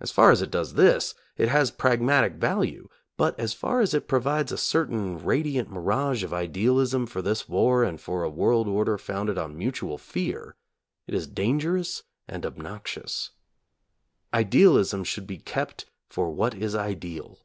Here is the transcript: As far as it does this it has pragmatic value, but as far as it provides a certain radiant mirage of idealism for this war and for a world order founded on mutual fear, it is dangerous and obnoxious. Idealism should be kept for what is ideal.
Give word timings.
As 0.00 0.10
far 0.10 0.30
as 0.30 0.40
it 0.40 0.50
does 0.50 0.72
this 0.80 1.14
it 1.36 1.50
has 1.50 1.70
pragmatic 1.70 2.36
value, 2.36 2.88
but 3.18 3.38
as 3.38 3.52
far 3.52 3.82
as 3.82 3.92
it 3.92 4.08
provides 4.08 4.50
a 4.50 4.56
certain 4.56 5.22
radiant 5.22 5.70
mirage 5.70 6.24
of 6.24 6.32
idealism 6.32 7.04
for 7.04 7.20
this 7.20 7.50
war 7.50 7.84
and 7.84 8.00
for 8.00 8.22
a 8.22 8.30
world 8.30 8.66
order 8.66 8.96
founded 8.96 9.36
on 9.36 9.58
mutual 9.58 9.98
fear, 9.98 10.56
it 11.06 11.12
is 11.12 11.26
dangerous 11.26 12.02
and 12.26 12.46
obnoxious. 12.46 13.32
Idealism 14.32 15.04
should 15.04 15.26
be 15.26 15.36
kept 15.36 15.84
for 16.08 16.30
what 16.30 16.54
is 16.54 16.74
ideal. 16.74 17.44